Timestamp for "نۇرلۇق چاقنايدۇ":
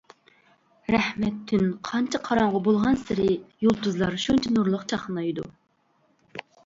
4.59-5.47